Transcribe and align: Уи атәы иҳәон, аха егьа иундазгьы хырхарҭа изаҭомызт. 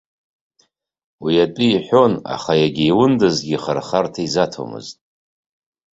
Уи 1.23 1.33
атәы 1.45 1.65
иҳәон, 1.75 2.13
аха 2.35 2.51
егьа 2.63 2.85
иундазгьы 2.87 3.57
хырхарҭа 3.63 4.21
изаҭомызт. 4.25 4.97